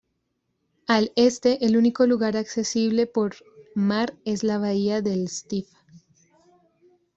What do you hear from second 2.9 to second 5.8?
por mar es la bahía del Stiff.